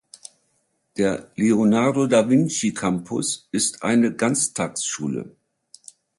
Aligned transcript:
Der 0.97 1.29
Leonardo-da-Vinci-Campus 1.35 3.47
ist 3.51 3.83
eine 3.83 4.11
Ganztagsschule. 4.15 5.35